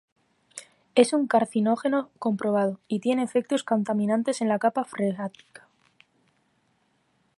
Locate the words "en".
4.41-4.49